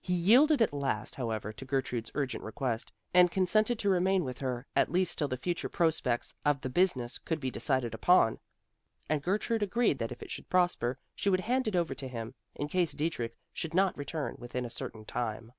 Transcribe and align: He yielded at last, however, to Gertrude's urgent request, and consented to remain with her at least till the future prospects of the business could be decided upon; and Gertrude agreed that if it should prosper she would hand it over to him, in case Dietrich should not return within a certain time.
He 0.00 0.14
yielded 0.14 0.62
at 0.62 0.72
last, 0.72 1.14
however, 1.14 1.52
to 1.52 1.64
Gertrude's 1.66 2.10
urgent 2.14 2.42
request, 2.42 2.90
and 3.12 3.30
consented 3.30 3.78
to 3.80 3.90
remain 3.90 4.24
with 4.24 4.38
her 4.38 4.66
at 4.74 4.90
least 4.90 5.18
till 5.18 5.28
the 5.28 5.36
future 5.36 5.68
prospects 5.68 6.34
of 6.42 6.62
the 6.62 6.70
business 6.70 7.18
could 7.18 7.38
be 7.38 7.50
decided 7.50 7.92
upon; 7.92 8.38
and 9.10 9.20
Gertrude 9.22 9.62
agreed 9.62 9.98
that 9.98 10.10
if 10.10 10.22
it 10.22 10.30
should 10.30 10.48
prosper 10.48 10.98
she 11.14 11.28
would 11.28 11.40
hand 11.40 11.68
it 11.68 11.76
over 11.76 11.94
to 11.96 12.08
him, 12.08 12.32
in 12.54 12.66
case 12.66 12.92
Dietrich 12.92 13.36
should 13.52 13.74
not 13.74 13.94
return 13.94 14.36
within 14.38 14.64
a 14.64 14.70
certain 14.70 15.04
time. 15.04 15.52